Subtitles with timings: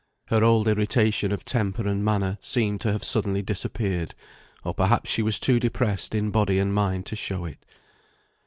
[0.29, 4.15] Her old irritation of temper and manner seemed to have suddenly disappeared,
[4.63, 7.63] or perhaps she was too depressed in body and mind to show it.